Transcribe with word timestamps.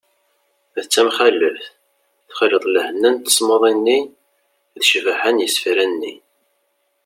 d 0.83 0.85
tamxaleft: 0.93 1.73
texleḍ 2.27 2.63
lehna 2.73 3.09
n 3.13 3.17
tasmuḍi-nni 3.23 3.99
d 4.79 4.81
ccbaḥa 4.87 5.29
n 5.31 5.41
yisefra-nni 5.43 6.13